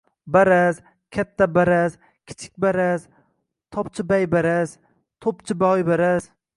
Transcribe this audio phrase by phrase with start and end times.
[0.35, 0.79] Baraz,
[1.17, 1.97] Kattabaraz,
[2.31, 3.05] Kichikbaraz,
[3.77, 4.77] Topchibaybaraz
[5.27, 6.31] To‘pchiboybaraz–